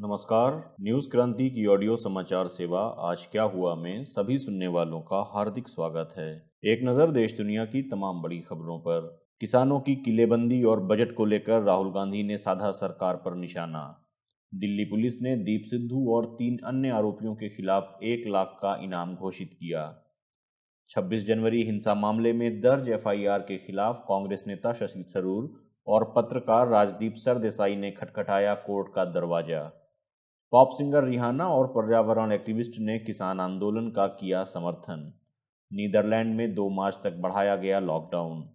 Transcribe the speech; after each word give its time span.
नमस्कार, 0.00 0.74
न्यूज़ 0.80 1.08
क्रांति 1.10 1.48
की 1.50 1.66
ऑडियो 1.66 1.96
समाचार 1.96 2.48
सेवा, 2.48 2.80
आज 2.80 3.26
क्या 3.26 3.42
हुआ 3.42 3.74
में 3.74 4.04
सभी 4.04 4.38
सुनने 4.38 4.66
वालों 4.66 5.00
का 5.00 5.16
हार्दिक 5.34 5.68
स्वागत 5.68 6.14
है। 6.16 6.28
एक 6.64 6.80
नज़र 6.84 7.10
देश 7.10 7.36
दुनिया 7.36 7.64
की 7.64 7.82
तमाम 7.82 8.22
बड़ी 8.22 8.38
खबरों 8.40 8.78
पर। 8.78 9.00
किसानों 9.40 9.80
की 9.80 9.94
किलेबंदी 9.94 10.62
और 10.62 10.80
बजट 10.80 11.12
को 11.12 11.24
लेकर 11.24 11.62
राहुल 11.62 11.90
गांधी 11.92 12.22
ने 12.22 12.36
साधा 12.36 12.70
सरकार 12.70 13.16
पर 13.16 13.34
निशाना। 13.34 13.82
दिल्ली 14.54 14.84
पुलिस 14.84 15.20
ने 15.22 15.36
दीप 15.36 15.64
सिद्धू 15.64 16.14
और 16.14 16.26
तीन 16.38 16.58
अन्य 16.64 16.90
आरोपियों 16.90 17.34
के 17.34 17.48
खिलाफ 17.48 17.98
एक 18.02 18.26
लाख 18.26 18.58
का 18.62 18.74
इनाम 18.82 19.14
घोषित 19.14 19.50
किया। 19.60 19.82
26 20.90 21.26
जनवरी 21.26 21.62
हिंसा 21.62 21.94
मामले 21.94 22.32
में 22.32 22.60
दर्ज 22.60 22.88
एफआईआर 22.88 23.40
के 23.40 23.58
खिलाफ 23.58 24.04
कांग्रेस 24.08 24.44
नेता 24.46 24.72
शशि 24.72 25.04
थरूर 25.16 25.52
और 25.86 26.12
पत्रकार 26.16 26.68
राजदीप 26.68 27.14
सरदेसाई 27.14 27.76
ने 27.76 27.90
खटखटाया 27.90 28.54
कोर्ट 28.54 28.94
का 28.94 29.04
दरवाज़ा। 29.04 29.70
पॉप 30.52 30.70
सिंगर 30.72 31.04
रिहाना 31.04 31.48
और 31.48 31.66
पर्यावरण 31.66 32.32
एक्टिविस्ट 32.32 32.72
ने 32.78 32.98
किसान 32.98 33.40
आंदोलन 33.40 33.90
का 33.90 34.06
किया 34.06 34.44
समर्थन। 34.44 35.12
नीदरलैंड 35.72 36.34
में 36.36 36.54
दो 36.54 36.70
मार्च 36.70 36.98
तक 37.04 37.12
बढ़ाया 37.12 37.56
गया 37.56 37.78
लॉकडाउन 37.78 38.50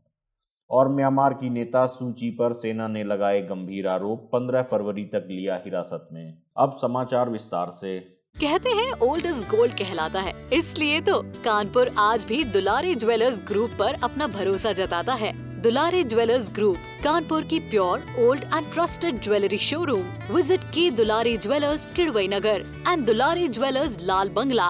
और 0.70 0.90
म्यांमार 0.90 1.34
की 1.34 1.50
नेता 1.50 1.86
सूची 1.86 2.30
पर 2.30 2.54
सेना 2.54 2.88
ने 2.88 3.04
लगाए 3.04 3.42
गंभीर 3.42 3.88
आरोप 3.88 4.30
15 4.34 4.62
फरवरी 4.62 5.05
तक 5.05 5.28
लिया 5.32 5.55
हिरासत 5.55 6.10
में। 6.14 6.38
अब 6.58 6.78
समाचार 6.82 7.30
विस्तार 7.30 7.70
से। 7.70 8.00
कहते 8.41 8.70
हैं 8.70 8.91
ओल्ड 8.91 9.26
इज़ 9.26 9.46
गोल्ड 9.46 9.74
कहलाता 9.74 10.20
है। 10.20 10.50
इसलिए 10.54 11.02
तो 11.02 11.22
कानपुर 11.22 11.91
आज 11.98 12.26
भी 12.26 12.44
दुलारी 12.44 12.96
ज्वेलर्स 12.96 13.41
ग्रुप 13.48 13.70
पर 13.80 13.94
अपना 14.04 14.27
भरोसा 14.27 14.72
जताता 14.72 15.14
है। 15.14 15.45
दुलारी 15.66 16.04
ज्वेलर्स 16.04 16.52
ग्रुप, 16.54 16.78
कानपुर 17.04 17.44
की 17.44 17.60
pure, 17.60 18.02
old 18.20 18.44
and 18.46 18.66
trusted 18.74 19.20
jewellery 19.20 19.58
showroom 19.58 20.02
visit 20.32 20.64
की 20.74 20.90
Dulari 20.91 21.38
jewellers 21.38 21.86
Kidwai 21.96 22.28
Nagar 22.28 22.66
and 22.90 23.05
Dulari 23.05 23.48
jewellers 23.48 23.98
Lal 24.08 24.30
Bangla 24.30 24.68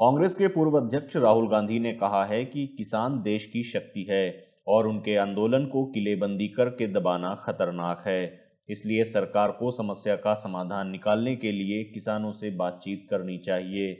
Congress 0.00 0.36
के 0.36 0.48
पूर्व 0.48 0.76
अध्यक्ष 0.76 1.16
राहुल 1.16 1.48
गांधी 1.48 1.78
ने 1.78 1.92
कहा 1.94 2.24
है 2.24 2.44
कि 2.44 2.66
किसान 2.76 3.20
देश 3.22 3.46
की 3.46 3.62
शक्ति 3.62 4.06
है 4.10 4.22
और 4.66 4.88
उनके 4.88 5.16
आंदोलन 5.16 5.66
को 5.66 5.84
किलेबंदी 5.86 6.48
करके 6.48 6.88
दबाना 6.92 7.34
खतरनाक 7.40 8.04
है। 8.06 8.22
इसलिए 8.68 9.04
सरकार 9.04 9.50
को 9.50 9.70
समस्या 9.70 10.16
का 10.18 10.34
समाधान 10.36 10.90
निकालने 10.90 11.36
के 11.36 11.52
लिए 11.52 11.82
किसानों 11.84 12.32
से 12.32 12.50
बातचीत 12.56 13.06
करनी 13.10 13.38
चाहिए। 13.38 13.92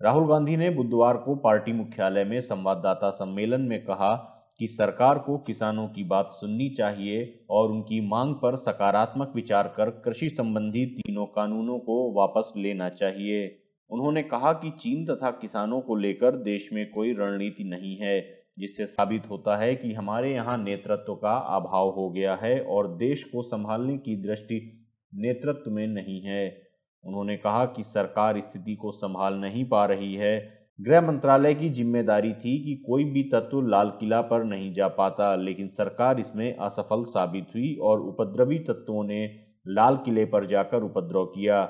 राहुल 0.00 0.28
गांधी 0.28 0.56
ने 0.56 0.70
बुधवार 0.70 1.16
को 1.16 1.36
पार्टी 1.40 1.72
मुख्यालय 1.72 2.24
में 2.24 2.40
संवाददाता 2.42 3.10
सम्मेलन 3.14 3.60
में 3.62 3.78
कहा 3.84 4.14
कि 4.58 4.66
सरकार 4.66 5.18
को 5.18 5.38
किसानों 5.38 5.88
की 5.88 6.04
बात 6.04 6.26
सुननी 6.26 6.68
चाहिए 6.70 7.44
और 7.50 7.70
उनकी 7.70 8.00
मांग 8.00 8.34
पर 8.34 8.56
सकारात्मक 8.56 9.32
विचार 9.34 9.74
कर 9.76 9.90
कृषि 9.90 10.28
संबंधी 10.28 10.86
तीनों 10.86 11.26
कानूनों 11.26 11.78
को 11.78 12.12
वापस 12.12 12.52
लेना 12.56 12.88
चाहिए। 12.88 13.60
उन्होंने 13.90 14.22
कहा 14.22 14.52
कि 14.52 14.70
चीन 14.70 15.04
तथा 15.06 15.30
किसानों 15.30 15.80
को 15.80 15.96
लेकर 15.96 16.36
देश 16.36 16.72
में 16.72 16.90
कोई 16.90 17.12
रणनीति 17.12 17.64
नहीं 17.64 17.96
है, 17.96 18.44
जिससे 18.58 18.86
साबित 18.86 19.30
होता 19.30 19.56
है 19.56 19.74
कि 19.74 19.92
हमारे 19.92 20.34
यहाँ 20.34 20.58
नेतृत्व 20.58 21.14
का 21.14 21.34
अभाव 21.34 21.90
हो 21.90 22.10
गया 22.10 22.34
है 22.34 22.60
और 22.60 22.96
देश 22.96 23.24
को 23.24 23.42
संभालने 23.42 23.98
की 23.98 24.16
दृष्टि 24.16 24.88
नेतृत्व 25.14 25.70
में 25.70 25.86
नहीं 25.86 26.20
है। 26.20 26.62
उन्होंने 27.04 27.36
कहा 27.36 27.64
कि 27.64 27.82
सरकार 27.82 28.40
स्थिति 28.40 28.74
को 28.74 28.90
संभाल 28.90 29.34
नहीं 29.34 29.64
पा 29.64 29.84
रही 29.86 30.14
है 30.14 30.63
गृह 30.80 31.00
मंत्रालय 31.00 31.54
की 31.54 31.68
ज़िम्मेदारी 31.70 32.32
थी 32.32 32.58
कि 32.64 32.74
कोई 32.86 33.04
भी 33.04 33.22
तत्व 33.22 33.60
लाल 33.60 33.90
किला 33.90 34.20
पर 34.20 34.44
नहीं 34.44 34.72
जा 34.72 34.88
पाता, 34.88 35.34
लेकिन 35.36 35.68
सरकार 35.68 36.20
इसमें 36.20 36.56
असफल 36.56 37.04
साबित 37.04 37.46
हुई 37.54 37.76
और 37.82 38.00
उपद्रवी 38.00 38.58
तत्वों 38.58 39.04
ने 39.04 39.40
लाल 39.66 39.96
किले 39.96 40.24
पर 40.24 40.44
जाकर 40.44 40.82
उपद्रव 40.82 41.24
किया। 41.24 41.62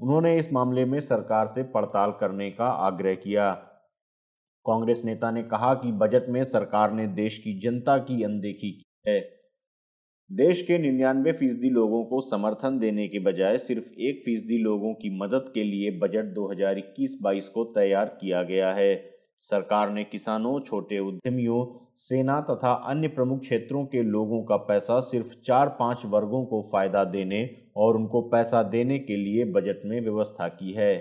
उन्होंने 0.00 0.36
इस 0.38 0.52
मामले 0.52 0.84
में 0.84 1.00
सरकार 1.00 1.46
से 1.46 1.62
पड़ताल 1.62 2.10
करने 2.10 2.50
का 2.50 2.66
आग्रह 2.66 3.14
किया। 3.14 3.52
कांग्रेस 4.66 5.04
नेता 5.04 5.30
ने 5.30 5.42
कहा 5.42 5.74
कि 5.74 5.92
बजट 5.92 6.28
में 6.28 6.44
सरकार 6.44 6.92
ने 6.92 7.06
देश 7.06 7.38
की 7.38 7.58
जनता 7.60 7.98
की 7.98 8.22
अनदेखी 8.22 8.70
की 8.70 9.10
है। 9.10 9.37
देश 10.30 10.62
के 10.62 10.78
निन्यानवे 10.78 11.32
फ़ीसदी 11.32 11.70
लोगों 11.70 12.04
को 12.04 12.20
समर्थन 12.20 12.78
देने 12.78 13.08
के 13.08 13.18
बजाय 13.18 13.58
सिर्फ़ 13.58 13.92
एक 14.00 14.20
फ़ीसदी 14.24 14.58
लोगों 14.58 14.94
की 14.94 15.10
मदद 15.18 15.50
के 15.54 15.64
लिए 15.64 15.90
बजट 15.90 16.24
2021-22 16.34 17.48
को 17.48 17.64
तैयार 17.64 18.18
किया 18.20 18.42
गया 18.42 18.72
है। 18.72 18.94
सरकार 19.40 19.90
ने 19.90 20.04
किसानों, 20.04 20.60
छोटे 20.60 20.98
उद्यमियों, 20.98 21.64
सेना 21.96 22.40
तथा 22.40 22.72
अन्य 22.72 23.08
प्रमुख 23.08 23.40
क्षेत्रों 23.40 23.84
के 23.86 24.02
लोगों 24.02 24.42
का 24.42 24.56
पैसा 24.56 25.00
सिर्फ़ 25.00 25.34
चार 25.44 25.68
पाँच 25.68 26.02
वर्गों 26.06 26.44
को 26.44 26.62
फ़ायदा 26.62 27.04
देने 27.04 27.50
और 27.76 27.96
उनको 27.96 28.20
पैसा 28.20 28.62
देने 28.62 28.98
के 28.98 29.16
लिए 29.16 29.44
बजट 29.44 29.82
में 29.84 30.00
व्यवस्था 30.00 30.48
की 30.48 30.72
है। 30.72 30.96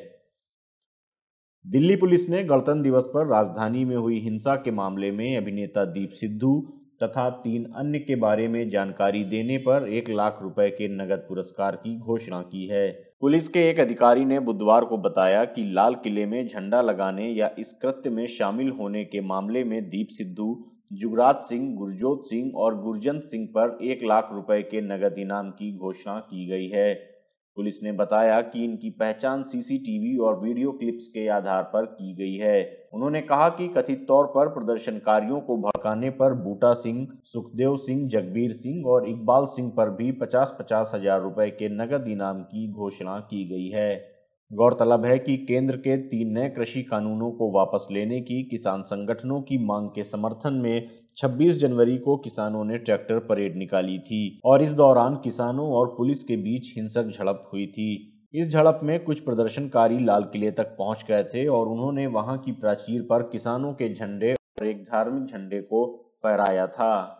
दिल्ली 1.66 1.96
पुलिस 1.96 2.30
ने 2.30 2.44
गणतंत्र 2.44 2.84
दिवस 2.84 3.06
पर 3.06 3.28
राजधानी 3.28 3.86
में 3.86 3.96
हुई 3.96 4.20
हिंसा 4.20 4.56
के 4.56 4.72
मामले 4.72 5.12
में 5.12 5.38
अभिनेता 5.38 5.86
दीप 5.86 6.10
सिद्धू 6.10 6.74
तथा 7.04 7.30
तीन 7.30 7.66
अन्य 7.76 8.00
के 8.00 8.16
बारे 8.16 8.48
में 8.48 8.70
जानकारी 8.70 9.24
देने 9.24 9.58
पर 9.58 9.88
एक 9.90 10.10
लाख 10.10 10.40
रुपए 10.42 10.70
के 10.70 10.88
नगद 10.88 11.26
पुरस्कार 11.30 11.76
की 11.76 11.98
घोषणा 11.98 12.42
की 12.42 12.68
है। 12.68 12.90
पुलिस 13.22 13.48
के 13.48 13.70
एक 13.70 13.80
अधिकारी 13.80 14.26
ने 14.26 14.40
बुधवार 14.40 14.86
को 14.86 14.98
बताया 14.98 15.46
कि 15.46 15.64
लाल 15.74 15.96
किले 15.96 16.26
में 16.26 16.48
झंडा 16.48 16.82
लगाने 16.82 17.30
या 17.30 17.50
इस 17.60 17.74
कृत्य 17.74 18.10
में 18.10 18.26
शामिल 18.28 18.70
होने 18.70 19.04
के 19.06 19.22
मामले 19.22 19.64
में 19.64 19.90
दीप 19.90 20.08
सिद्धू, 20.08 20.72
जुगराज 20.94 21.36
सिंह, 21.36 21.76
गुरजोत 21.76 22.26
सिंह 22.26 22.52
और 22.56 22.82
गुरजंत 22.82 23.24
सिंह 23.24 23.48
पर 23.58 23.78
एक 23.84 24.04
लाख 24.04 24.30
रुपए 24.34 24.62
के 24.62 24.82
नगद 24.82 25.16
इनाम 25.18 25.50
की 25.50 25.78
घोषणा 25.78 26.20
की 26.20 26.48
गई 26.48 26.68
है। 26.68 27.17
पुलिस 27.58 27.82
ने 27.84 27.92
बताया 27.94 28.42
कि 28.44 28.64
इनकी 28.64 28.90
पहचान 29.00 29.44
सीसीटीवी 29.44 30.16
और 30.18 30.40
वीडियो 30.40 30.72
क्लिप्स 30.72 31.08
के 31.08 31.28
आधार 31.30 31.64
पर 31.64 31.86
की 31.86 32.14
गई 32.16 32.36
है। 32.38 32.90
उन्होंने 32.94 33.22
कहा 33.24 33.48
कि 33.52 33.68
कथित 33.68 34.06
तौर 34.08 34.26
पर 34.28 34.50
प्रदर्शनकारियों 34.50 35.40
को 35.42 35.58
भड़काने 35.58 36.10
पर 36.12 36.34
बूटा 36.34 36.74
सिंह, 36.74 37.08
सुखदेव 37.24 37.78
सिंह, 37.78 38.08
जगबीर 38.08 38.52
सिंह 38.54 38.86
और 38.86 39.08
इकबाल 39.10 39.46
सिंह 39.46 39.72
पर 39.78 39.90
भी 39.90 40.12
पचास 40.18 40.56
पचास 40.60 40.92
हज़ार 40.96 41.22
रुपए 41.22 41.50
के 41.50 41.70
नगद 41.72 42.08
इनाम 42.08 42.42
की 42.44 42.68
घोषणा 42.72 43.20
की 43.30 43.44
गई 43.46 43.68
है। 43.70 44.18
गौरतलब 44.52 45.06
है 45.06 45.18
कि 45.20 45.36
केंद्र 45.38 45.78
के 45.78 45.98
तीन 46.08 46.32
नए 46.32 46.50
कृषि 46.50 46.82
कानूनों 46.84 47.32
को 47.32 47.52
वापस 47.52 47.88
लेने 47.92 48.20
की 48.22 48.42
किसान 48.44 48.82
संगठनों 48.84 49.42
की 49.42 49.58
मांग 49.66 49.90
के 49.90 50.04
समर्थन 50.04 50.54
में 50.54 50.90
26 51.18 51.56
जनवरी 51.58 51.98
को 51.98 52.16
किसानों 52.18 52.64
ने 52.66 52.78
ट्रैक्टर 52.78 53.20
परेड 53.20 53.56
निकाली 53.58 53.98
थी 54.00 54.40
और 54.46 54.62
इस 54.62 54.72
दौरान 54.72 55.16
किसानों 55.16 55.68
और 55.72 55.88
पुलिस 55.88 56.22
के 56.24 56.36
बीच 56.38 56.72
हिंसक 56.78 57.10
झड़प 57.10 57.50
हुई 57.54 57.66
थी। 57.68 58.14
इस 58.34 58.50
झड़प 58.50 58.80
में 58.84 59.04
कुछ 59.04 59.20
प्रदर्शनकारी 59.20 60.00
लाल 60.00 60.24
किले 60.24 60.52
तक 60.52 60.76
पहुँच 60.80 61.06
गए 61.08 61.24
थे 61.24 61.48
और 61.48 61.68
उन्होंने 61.68 62.08
वहाँ 62.08 62.38
की 62.38 62.52
प्राचीर 62.52 63.02
पर 63.02 63.24
किसानों 63.24 63.74
के 63.74 63.94
झंडे 63.94 64.34
और 64.34 64.68
एक 64.68 64.84
धार्मिक 64.84 65.26
झंडे 65.26 65.62
को 65.62 65.86
फहराया 66.24 66.68
था। 66.68 67.17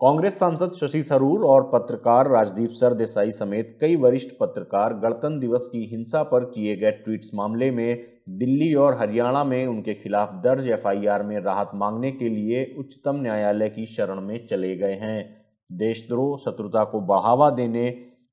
कांग्रेस 0.00 0.38
सांसद 0.38 0.72
शशि 0.74 1.02
थरूर 1.10 1.44
और 1.46 1.62
पत्रकार 1.72 2.28
राजदीप 2.30 2.70
सरदेसाई 2.70 3.30
समेत 3.30 3.66
कई 3.80 3.96
वरिष्ठ 3.96 4.30
पत्रकार 4.40 4.94
गणतंत्र 4.94 5.38
दिवस 5.40 5.68
की 5.72 5.84
हिंसा 5.84 6.22
पर 6.22 6.44
किए 6.44 6.74
गए 6.76 6.90
ट्वीट्स 6.90 7.30
मामले 7.34 7.70
में 7.70 8.02
दिल्ली 8.30 8.72
और 8.74 8.96
हरियाणा 8.98 9.44
में 9.44 9.66
उनके 9.66 9.94
खिलाफ 9.94 10.32
दर्ज 10.44 10.68
एफआईआर 10.68 11.22
में 11.22 11.38
राहत 11.40 11.70
मांगने 11.74 12.10
के 12.12 12.28
लिए 12.28 12.64
उच्चतम 12.78 13.20
न्यायालय 13.20 13.68
की 13.68 13.86
शरण 13.86 14.20
में 14.20 14.46
चले 14.46 14.74
गए 14.76 14.94
हैं। 14.94 15.46
देशद्रोह, 15.72 16.36
शत्रुता 16.36 16.84
को 16.84 17.00
बढ़ावा 17.00 17.50
देने 17.50 17.86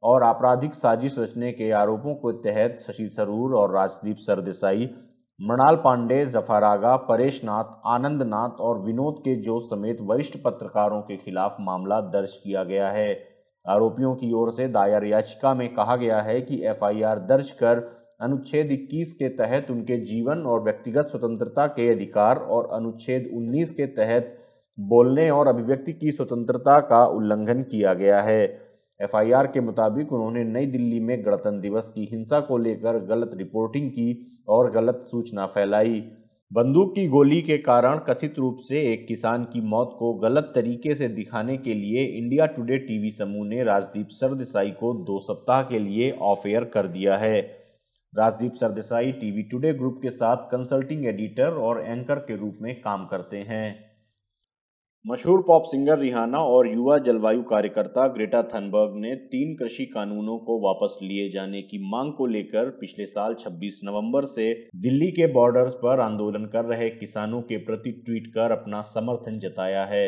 और 0.03 0.23
आपराधिक 0.23 0.75
साजिश 0.75 1.19
रचने 1.19 1.51
के 1.51 1.71
आरोपों 1.71 2.15
के 2.15 2.33
तहत 2.41 2.79
शशि 2.79 3.09
थरूर 3.19 3.55
और 3.55 3.75
राजदीप 3.75 4.17
सरदेसाई 4.17 4.89
मृणाल 5.41 5.75
पांडे, 5.75 6.25
जफारागा 6.25 6.95
परेश 6.95 7.39
नाथ 7.43 7.63
आनंद 7.85 8.23
नाथ 8.23 8.59
और 8.59 8.79
विनोद 8.79 9.15
के 9.19 9.35
जो 9.35 9.59
समेत 9.59 10.01
वरिष्ठ 10.01 10.37
पत्रकारों 10.37 11.01
के 11.01 11.15
खिलाफ 11.17 11.55
मामला 11.59 11.99
दर्ज 12.01 12.31
किया 12.33 12.63
गया 12.63 12.87
है। 12.87 13.07
आरोपियों 13.65 14.13
की 14.15 14.31
ओर 14.33 14.51
से 14.51 14.67
दायर 14.67 15.03
याचिका 15.03 15.53
में 15.53 15.67
कहा 15.73 15.95
गया 15.95 16.19
है 16.21 16.39
कि 16.41 16.61
एफआईआर 16.65 17.19
दर्ज 17.19 17.51
कर 17.51 17.81
अनुच्छेद 18.21 18.71
21 18.71 19.11
के 19.11 19.29
तहत 19.29 19.71
उनके 19.71 19.97
जीवन 19.97 20.43
और 20.45 20.63
व्यक्तिगत 20.63 21.07
स्वतंत्रता 21.07 21.65
के 21.67 21.89
अधिकार 21.89 22.37
और 22.37 22.69
अनुच्छेद 22.73 23.29
19 23.33 23.71
के 23.71 23.85
तहत 23.95 24.37
बोलने 24.77 25.29
और 25.29 25.47
अभिव्यक्ति 25.47 25.93
की 25.93 26.11
स्वतंत्रता 26.11 26.79
का 26.79 27.05
उल्लंघन 27.05 27.63
किया 27.63 27.93
गया 27.93 28.21
है। 28.21 28.70
एफआईआर 29.01 29.47
के 29.47 29.59
मुताबिक 29.59 30.13
उन्होंने 30.13 30.43
नई 30.43 30.65
दिल्ली 30.65 30.99
में 30.99 31.25
गणतंत्र 31.25 31.59
दिवस 31.59 31.91
की 31.95 32.05
हिंसा 32.05 32.39
को 32.39 32.57
लेकर 32.57 32.99
गलत 32.99 33.31
रिपोर्टिंग 33.33 33.91
की 33.91 34.27
और 34.47 34.71
गलत 34.71 34.99
सूचना 35.03 35.45
फैलाई। 35.45 36.03
बंदूक 36.53 36.95
की 36.95 37.07
गोली 37.07 37.41
के 37.41 37.57
कारण 37.57 37.97
कथित 37.97 38.39
रूप 38.39 38.57
से 38.57 38.81
एक 38.93 39.07
किसान 39.07 39.43
की 39.43 39.61
मौत 39.61 39.95
को 39.99 40.13
गलत 40.13 40.51
तरीके 40.55 40.95
से 40.95 41.07
दिखाने 41.07 41.57
के 41.57 41.73
लिए 41.73 42.03
इंडिया 42.05 42.45
टुडे 42.45 42.77
टीवी 42.77 43.09
समूह 43.09 43.47
ने 43.47 43.63
राजदीप 43.63 44.07
सरदेसाई 44.07 44.71
को 44.71 44.93
दो 44.93 45.19
सप्ताह 45.19 45.61
के 45.63 45.79
लिए 45.79 46.11
ऑफ़ 46.11 46.47
एयर 46.47 46.63
कर 46.63 46.87
दिया 46.87 47.17
है। 47.17 47.41
Rajdeep 48.13 48.53
Sardesai 48.53 49.11
TV 49.11 49.43
Today 49.43 49.73
group 49.73 49.99
के 50.03 50.09
साथ 50.09 50.37
कंसल्टिंग 50.37 51.05
एडिटर 51.05 51.47
और 51.47 51.81
एंकर 51.81 52.15
के 52.15 52.35
रूप 52.35 52.57
में 52.61 52.81
काम 52.81 53.05
करते 53.05 53.37
हैं। 53.37 53.90
मशहूर 55.05 55.41
पॉप 55.41 55.63
सिंगर 55.65 55.99
रिहाना 55.99 56.37
और 56.37 56.67
युवा 56.67 56.97
जलवायु 56.97 57.41
कार्यकर्ता 57.43 58.07
ग्रेटा 58.07 58.41
थनबर्ग 58.43 58.95
ने 58.95 59.15
तीन 59.15 59.55
कृषि 59.55 59.85
कानूनों 59.85 60.37
को 60.37 60.59
वापस 60.59 60.97
लिए 61.03 61.29
जाने 61.29 61.61
की 61.61 61.77
मांग 61.91 62.13
को 62.13 62.25
लेकर 62.25 62.69
पिछले 62.69 63.05
साल 63.05 63.35
26 63.35 63.79
नवंबर 63.83 64.25
से 64.25 64.45
दिल्ली 64.75 65.11
के 65.11 65.27
बॉर्डर्स 65.27 65.73
पर 65.73 65.99
आंदोलन 65.99 66.45
कर 66.45 66.65
रहे 66.65 66.89
किसानों 66.89 67.41
के 67.41 67.57
प्रति 67.57 67.91
ट्वीट 68.05 68.27
कर 68.27 68.51
अपना 68.51 68.81
समर्थन 68.81 69.39
जताया 69.39 69.85
है। 69.85 70.07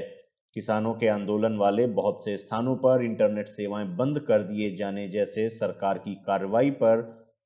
किसानों 0.55 0.93
के 0.93 1.07
आंदोलन 1.07 1.57
वाले 1.57 1.87
बहुत 1.87 2.23
से 2.25 2.37
स्थानों 2.37 2.75
पर 2.75 3.05
इंटरनेट 3.05 3.47
सेवाएँ 3.47 3.87
बंद 3.95 4.19
कर 4.19 4.43
दिए 4.43 4.75
जाने 4.75 5.07
जैसे 5.09 5.49
सरकार 5.49 5.97
की 5.97 6.15
कार्रवाई 6.15 6.71
पर 6.71 7.01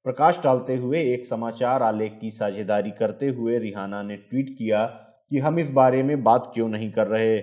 प्रकाश 0.06 0.42
डालते 0.44 0.76
हुए 0.76 1.14
एक 1.14 1.26
समाचार 1.26 1.84
आलेख 1.84 2.18
की 2.22 2.30
साझेदारी 2.32 2.92
करते 2.92 3.28
हुए 3.30 3.60
रिहाना 3.60 4.04
ने 4.04 4.18
ट्वीट 4.18 4.50
किया 4.50 4.86
कि 5.32 5.38
हम 5.38 5.60
इस 5.60 5.70
बारे 5.70 6.04
में 6.04 6.24
बात 6.24 6.52
क्यों 6.54 6.70
नहीं 6.70 6.92
कर 6.92 7.08
रहे? 7.08 7.40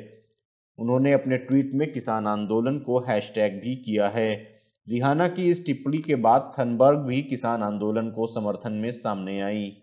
उन्होंने 0.79 1.13
अपने 1.13 1.37
ट्वीट 1.37 1.71
में 1.75 1.93
किसान 1.93 2.27
आंदोलन 2.27 2.79
को 2.79 2.99
हैशटैग 2.99 3.61
भी 3.61 3.77
किया 3.77 4.09
है। 4.09 4.55
रिहाना 4.89 5.29
की 5.29 5.45
इस 5.45 5.67
टिप्पणी 5.67 5.99
के 5.99 6.15
बाद 6.15 6.53
थनबर्ग 6.59 6.99
भी 6.99 7.23
किसान 7.23 7.63
आंदोलन 7.63 8.11
को 8.11 8.27
समर्थन 8.27 8.73
में 8.73 8.91
सामने 8.91 9.41
आई। 9.41 9.77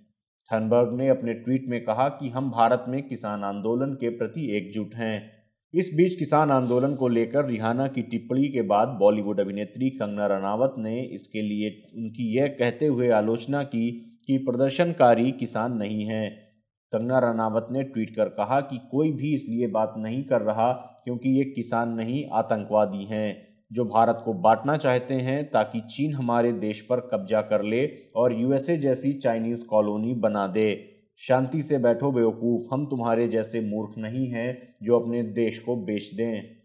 थनबर्ग 0.53 0.97
ने 0.97 1.07
अपने 1.07 1.33
ट्वीट 1.33 1.65
में 1.67 1.83
कहा 1.83 2.09
कि 2.09 2.29
हम 2.29 2.51
भारत 2.51 2.85
में 2.87 3.07
किसान 3.07 3.43
आंदोलन 3.43 3.93
के 3.93 4.09
प्रति 4.09 4.57
एकजुट 4.57 4.95
हैं। 4.95 5.31
इस 5.73 5.91
बीच 5.97 6.15
किसान 6.15 6.51
आंदोलन 6.51 6.95
को 6.95 7.07
लेकर 7.07 7.45
रिहाना 7.45 7.87
की 7.87 8.01
टिप्पणी 8.01 8.47
के 8.47 8.61
बाद 8.61 8.87
बॉलीवुड 8.87 9.39
अभिनेत्री 9.39 9.89
कंगना 9.89 10.25
रनावत 10.25 10.75
ने 10.77 11.01
इसके 11.01 11.41
लिए 11.41 11.91
उनकी 11.95 12.37
यह 12.37 12.47
कहते 12.47 12.85
हुए 12.85 13.09
आलोचना 13.09 13.63
की 13.63 14.17
कि 14.27 14.37
प्रदर्शनकारी 14.37 15.31
किसान 15.31 15.77
नहीं 15.77 16.05
हैं। 16.05 16.50
कंगना 16.93 17.19
रनावत 17.19 17.67
ने 17.71 17.83
ट्वीट 17.83 18.15
कर 18.15 18.29
कहा 18.29 18.61
कि 18.61 18.77
कोई 18.91 19.11
भी 19.11 19.33
इसलिए 19.33 19.67
बात 19.67 19.93
नहीं 19.97 20.23
कर 20.23 20.41
रहा 20.41 20.71
क्योंकि 21.05 21.29
ये 21.29 21.43
किसान 21.43 21.89
नहीं, 21.89 22.29
आतंकवादी 22.31 23.05
हैं। 23.05 23.47
जो 23.71 23.85
भारत 23.85 24.21
को 24.25 24.33
बांटना 24.33 24.77
चाहते 24.77 25.13
हैं 25.13 25.49
ताकि 25.51 25.79
चीन 25.81 26.13
हमारे 26.13 26.51
देश 26.51 26.81
पर 26.81 26.99
कब्जा 26.99 27.41
कर 27.41 27.63
ले 27.63 27.85
और 28.15 28.33
यूएसए 28.33 28.77
जैसी 28.77 29.13
चाइनीज़ 29.13 29.65
कॉलोनी 29.65 30.13
बना 30.13 30.47
दे। 30.47 30.87
शांति 31.17 31.61
से 31.61 31.77
बैठो 31.77 32.11
बेवकूफ़, 32.11 32.73
हम 32.73 32.85
तुम्हारे 32.85 33.27
जैसे 33.27 33.61
मूर्ख 33.61 33.97
नहीं 33.97 34.27
हैं 34.27 34.75
जो 34.83 34.99
अपने 34.99 35.23
देश 35.23 35.59
को 35.59 35.75
बेच 35.75 36.11
दें। 36.13 36.61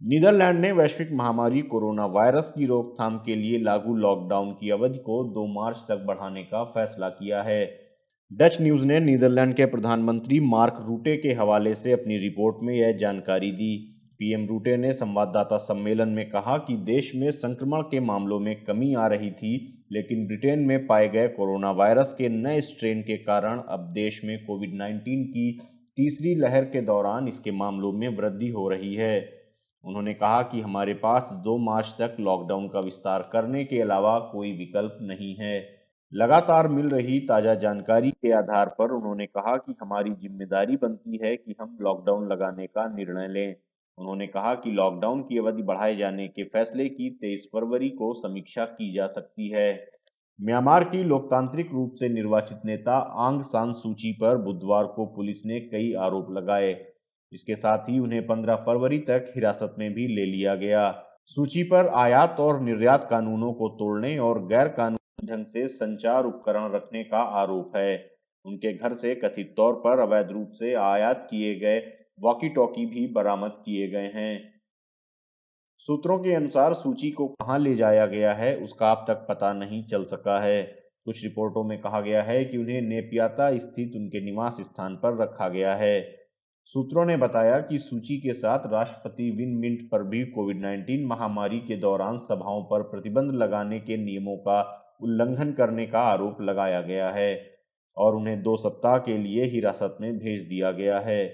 नीदरलैंड 0.00 0.60
ने 0.60 0.72
वैश्विक 0.72 1.12
महामारी 1.12 1.62
कोरोना 1.62 2.06
वायरस 2.06 2.52
की 2.56 2.66
रोकथाम 2.66 3.18
के 3.18 3.36
लिए 3.36 3.58
लागू 3.58 3.94
लॉकडाउन 3.96 4.52
की 4.52 4.70
अवधि 4.70 4.98
को 4.98 5.22
2 5.24 5.46
मार्च 5.46 5.76
तक 5.76 6.04
बढ़ाने 6.06 6.42
का 6.42 6.64
फैसला 6.64 7.08
किया 7.08 7.42
है। 7.42 7.81
डच 8.32 8.56
न्यूज़ 8.60 8.86
ने 8.86 9.00
नीदरलैंड 9.00 9.54
के 9.54 9.64
प्रधानमंत्री 9.66 10.40
मार्क 10.40 10.76
रूटे 10.86 11.16
के 11.16 11.32
हवाले 11.32 11.74
से 11.74 11.92
अपनी 11.92 12.16
रिपोर्ट 12.16 12.56
में 12.62 12.74
यह 12.74 12.92
जानकारी 12.92 13.50
दी। 13.52 13.76
पीएम 14.18 14.46
रूटे 14.46 14.76
ने 14.76 14.92
संवाददाता 14.92 15.56
सम्मेलन 15.56 16.08
में 16.08 16.30
कहा 16.30 16.56
कि 16.58 16.76
देश 16.76 17.14
में 17.14 17.30
संक्रमण 17.30 17.82
के 17.82 18.00
मामलों 18.00 18.38
में 18.40 18.64
कमी 18.64 18.94
आ 18.94 19.06
रही 19.06 19.30
थी, 19.30 19.84
लेकिन 19.92 20.26
ब्रिटेन 20.26 20.58
में 20.58 20.86
पाए 20.86 21.08
गए 21.08 21.28
कोरोना 21.28 21.70
वायरस 21.70 22.14
के 22.18 22.28
नए 22.28 22.60
स्ट्रेन 22.60 23.02
के 23.02 23.16
कारण 23.16 23.60
अब 23.68 23.90
देश 23.92 24.20
में 24.24 24.46
कोविड 24.46 24.74
19 24.74 25.24
की 25.24 25.60
तीसरी 25.96 26.34
लहर 26.34 26.64
के 26.64 26.80
दौरान 26.80 27.28
इसके 27.28 27.50
मामलों 27.50 27.92
में 27.92 28.08
वृद्धि 28.08 28.48
हो 28.48 28.68
रही 28.68 28.94
है। 28.94 29.28
उन्होंने 29.84 30.14
कहा 30.14 30.42
कि 30.42 30.60
हमारे 30.60 30.94
पास 30.94 31.28
दो 31.32 31.58
मार्च 31.58 31.94
तक 32.00 32.16
लॉकडाउन 32.20 32.68
का 32.68 32.80
विस्तार 32.80 33.28
करने 33.32 33.64
के 33.64 33.80
अलावा 33.80 34.18
कोई 34.18 34.52
विकल्प 34.52 34.98
नहीं 35.02 35.34
है। 35.34 35.81
लगातार 36.12 36.68
मिल 36.68 36.88
रही 36.88 37.18
ताज़ा 37.20 37.54
जानकारी 37.54 38.10
के 38.10 38.32
आधार 38.32 38.68
पर 38.68 38.90
उन्होंने 38.90 39.26
कहा 39.26 39.56
कि 39.56 39.74
हमारी 39.80 40.10
ज़िम्मेदारी 40.10 40.76
बनती 40.76 41.20
है 41.24 41.36
कि 41.36 41.54
हम 41.60 41.78
लॉकडाउन 41.82 42.28
लगाने 42.32 42.66
का 42.66 42.86
निर्णय 42.96 43.28
लें। 43.28 43.54
उन्होंने 43.98 44.26
कहा 44.26 44.54
कि 44.54 44.70
लॉकडाउन 44.70 45.22
की 45.22 45.38
अवधि 45.38 45.62
बढ़ाए 45.62 45.96
जाने 45.96 46.28
के 46.28 46.44
फैसले 46.44 46.88
की 46.88 47.10
तेईस 47.10 47.48
फरवरी 47.52 47.88
को 47.88 48.12
समीक्षा 48.14 48.64
की 48.64 48.92
जा 48.94 49.06
सकती 49.06 49.48
है। 49.48 49.88
म्यांमार 50.38 50.84
की 50.84 51.02
लोकतांत्रिक 51.04 51.72
रूप 51.72 51.94
से 51.94 52.08
निर्वाचित 52.08 52.58
नेता 52.64 52.96
आंग 53.26 53.42
सान 53.42 53.72
सूची 53.72 54.12
पर 54.12 54.36
बुधवार 54.36 54.84
को 54.86 55.06
पुलिस 55.06 55.46
ने 55.46 55.60
कई 55.60 55.92
आरोप 55.94 56.30
लगाए। 56.30 56.72
इसके 57.32 57.54
साथ 57.54 57.78
ही 57.78 57.98
उन्हें 57.98 58.26
15 58.26 58.56
फरवरी 58.56 58.98
तक 58.98 59.32
हिरासत 59.34 59.74
में 59.78 59.92
भी 59.94 60.06
ले 60.06 60.24
लिया 60.26 60.54
गया। 60.54 60.90
सूची 61.26 61.62
पर 61.62 61.88
आयात 61.96 62.40
और 62.40 62.60
निर्यात 62.60 63.06
कानूनों 63.10 63.52
को 63.52 63.68
तोड़ने 63.68 64.18
और 64.18 64.46
गैर 64.46 64.68
कानूनी 64.68 65.01
ढंग 65.24 65.46
से 65.46 65.66
संचार 65.66 66.24
उपकरण 66.24 66.72
रखने 66.72 67.04
का 67.04 67.18
आरोप 67.18 67.76
है। 67.76 68.10
उनके 68.44 68.72
घर 68.72 68.92
से 68.92 69.14
कथित 69.14 69.54
तौर 69.56 69.74
पर 69.74 69.98
अवैध 69.98 70.30
रूप 70.30 70.50
से 70.50 70.74
आयात 70.74 71.26
किए 71.30 71.54
गए 71.54 71.80
वॉकी 72.20 72.48
टॉकी 72.48 72.86
भी 72.86 73.06
बरामद 73.06 73.50
किए 73.50 73.88
गए 73.88 74.10
हैं। 74.14 74.52
सूत्रों 75.78 76.18
के 76.18 76.34
अनुसार 76.34 76.74
सूची 76.74 77.10
को 77.10 77.26
कहाँ 77.26 77.58
ले 77.58 77.74
जाया 77.74 78.06
गया 78.06 78.32
है, 78.32 78.56
उसका 78.56 78.90
अब 78.90 79.04
तक 79.08 79.26
पता 79.28 79.52
नहीं 79.52 79.84
चल 79.84 80.04
सका 80.04 80.40
है। 80.40 80.62
कुछ 81.04 81.24
रिपोर्टों 81.24 81.64
में 81.64 81.80
कहा 81.80 82.00
गया 82.00 82.22
है 82.22 82.44
कि 82.44 82.58
उन्हें 82.58 82.82
नेपियाता 82.82 83.56
स्थित 83.56 83.92
उनके 83.96 84.24
निवास 84.24 84.56
स्थान 84.60 84.96
पर 84.96 85.22
रखा 85.22 85.48
गया 85.48 85.74
है। 85.74 86.22
सूत्रों 86.64 87.04
ने 87.04 87.16
बताया 87.16 87.58
कि 87.60 87.78
सूची 87.78 88.16
के 88.16 88.32
साथ 88.32 88.58
राष्ट्रपति 88.66 89.30
विन 89.30 89.48
मिंट 89.48 89.90
पर 89.90 90.02
भी 90.02 90.24
कोविड 90.24 90.60
19 90.60 91.06
महामारी 91.06 91.58
के 91.58 91.76
दौरान 91.76 92.18
सभाओं 92.18 92.62
पर 92.62 92.82
प्रतिबंध 92.82 93.32
लगाने 93.32 93.80
के 93.80 93.96
नियमों 93.96 94.36
का 94.36 94.81
उल्लंघन 95.02 95.52
करने 95.52 95.86
का 95.86 96.00
आरोप 96.02 96.40
लगाया 96.40 96.80
गया 96.80 97.10
है 97.10 97.30
और 97.96 98.16
उन्हें 98.16 98.42
दो 98.42 98.56
सप्ताह 98.56 98.98
के 98.98 99.16
लिए 99.18 99.44
हिरासत 99.44 99.96
में 100.00 100.12
भेज 100.18 100.42
दिया 100.42 100.70
गया 100.72 100.98
है। 101.00 101.24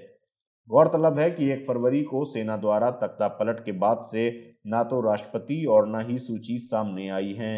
गौरतलब 0.68 1.18
है 1.18 1.30
कि 1.30 1.50
एक 1.50 1.64
फरवरी 1.68 2.02
को 2.02 2.24
सेना 2.24 2.56
द्वारा 2.56 2.90
तख्ता 3.02 3.28
पलट 3.28 3.64
के 3.64 3.72
बाद 3.78 4.00
से 4.02 4.28
न 4.66 4.82
तो 4.82 5.00
राष्ट्रपति 5.00 5.64
और 5.64 5.88
न 5.88 6.04
ही 6.08 6.18
सूची 6.18 6.58
सामने 6.58 7.08
आई 7.08 7.32
है। 7.32 7.54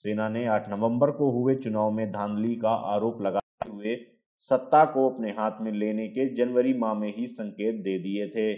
सेना 0.00 0.28
ने 0.28 0.46
8 0.46 0.68
नवंबर 0.70 1.10
को 1.10 1.30
हुए 1.30 1.54
चुनाव 1.54 1.90
में 1.90 2.10
धांधली 2.12 2.54
का 2.56 2.70
आरोप 2.94 3.22
लगाते 3.22 3.70
हुए 3.70 3.96
सत्ता 4.42 4.84
को 4.84 5.08
अपने 5.08 5.30
हाथ 5.30 5.60
में 5.60 5.72
लेने 5.72 6.06
के 6.08 6.28
जनवरी 6.34 6.72
माह 6.74 6.94
में 6.94 7.12
ही 7.16 7.26
संकेत 7.26 7.74
दे 7.74 7.98
दिए 7.98 8.26
थे। 8.28 8.52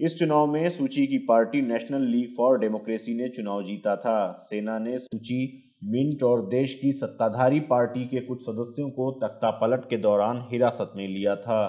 इस 0.00 0.18
चुनाव 0.18 0.46
में 0.46 0.68
सूची 0.70 1.06
की 1.06 1.18
party 1.18 1.60
National 1.62 2.02
League 2.02 2.34
for 2.36 2.58
Democracy 2.58 3.14
ने 3.14 3.28
चुनाव 3.28 3.62
जीता 3.62 3.94
था। 3.96 4.32
सेना 4.42 4.78
ने 4.78 4.96
सूची 4.98 5.40
मिंट 5.84 6.22
और 6.22 6.42
देश 6.48 6.74
की 6.74 6.90
सत्ताधारी 6.92 7.60
पार्टी 7.68 8.04
के 8.04 8.20
कुछ 8.20 8.42
सदस्यों 8.42 8.88
को 8.90 9.10
तख्ता 9.22 9.50
पलट 9.60 9.84
के 9.90 9.96
दौरान 9.98 10.46
हिरासत 10.50 10.92
में 10.96 11.06
लिया 11.08 11.36
था। 11.36 11.62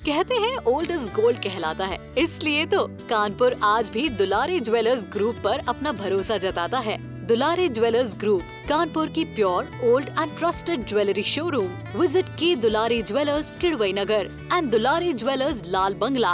कहते 0.00 0.34
हैं 0.36 0.56
ओल्ड 0.66 0.90
इज़ 0.90 1.08
गोल्ड 1.10 1.38
कहलाता 1.38 1.86
है। 1.86 1.98
इसलिए 2.18 2.66
तो 2.66 2.86
कानपुर 3.08 3.56
आज 3.64 3.90
भी 3.90 4.08
दुलारी 4.08 4.60
ज्वेलर्स 4.60 5.06
ग्रुप 5.12 5.36
पर 5.44 5.64
अपना 5.68 5.92
भरोसा 5.94 6.36
जताता 6.38 6.78
है। 6.80 6.98
दुलारी 7.26 7.68
ज्वेलर्स 7.68 8.16
ग्रुप, 8.18 8.42
कानपुर 8.68 9.08
की 9.08 9.24
pure, 9.24 9.66
old 9.84 10.08
and 10.10 10.36
trusted 10.38 10.84
jewellery 10.84 11.22
showroom. 11.28 11.66
Visit 11.96 12.36
की 12.38 12.54
Dulari 12.58 13.02
jewellers 13.02 13.50
Kidwai 13.60 13.92
Nagar 13.92 14.30
and 14.52 14.70
Dulari 14.70 15.12
jewellers 15.14 15.62
Lal 15.72 15.94
Bangla. 15.94 16.32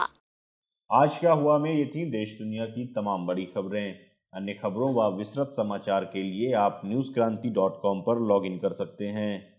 आज 0.93 1.19
क्या 1.19 1.33
हुआ 1.33 1.59
में 1.59 1.75
ये 1.75 1.87
थी 1.95 2.11
देश 2.11 2.39
दुनिया 2.39 2.67
की 2.67 2.87
तमाम 2.87 3.27
बड़ी 3.27 3.45
खबरें। 3.45 3.99
अन्य 4.35 4.55
खबरों 4.55 4.95
व 4.95 5.17
विस्तृत 5.17 5.55
समाचार 5.57 6.05
के 6.05 6.23
लिए 6.23 6.53
आप 6.53 6.83
न्यूज़ 6.85 7.15
क्रांति 7.15 7.51
डॉट 7.51 7.81
कॉम 7.83 8.01
पर 8.01 8.19
लॉग 8.19 8.47
इन 8.47 8.59
कर 8.59 8.71
सकते 8.71 9.05
हैं। 9.05 9.55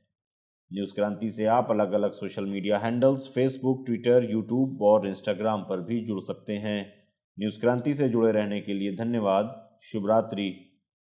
न्यूज़ 0.73 0.95
क्रांति 0.95 1.29
से 1.29 1.45
आप 1.45 1.67
अलग 1.71 1.91
अलग 1.91 2.11
social 2.11 2.45
media 2.45 2.77
handles 2.77 3.27
Facebook 3.27 3.85
Twitter 3.85 4.31
YouTube 4.31 4.81
और 4.81 5.07
इंस्टाग्राम 5.07 5.61
पर 5.61 5.81
भी 5.81 6.05
जुड़ 6.05 6.21
सकते 6.21 6.53
हैं। 6.53 6.93
न्यूज़ 7.39 7.59
क्रांति 7.59 7.93
से 7.93 8.09
जुड़े 8.09 8.31
रहने 8.31 8.61
के 8.61 8.73
लिए 8.73 8.95
धन्यवाद। 8.95 9.71
शुभ 9.83 10.09
रात्रि 10.09 10.66